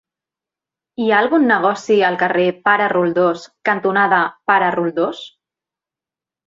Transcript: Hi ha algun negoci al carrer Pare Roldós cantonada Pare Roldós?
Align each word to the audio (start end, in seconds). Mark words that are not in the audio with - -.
Hi 1.03 1.09
ha 1.11 1.19
algun 1.23 1.45
negoci 1.51 1.99
al 2.09 2.17
carrer 2.25 2.47
Pare 2.69 2.89
Roldós 2.95 3.47
cantonada 3.71 4.25
Pare 4.53 4.75
Roldós? 4.81 5.27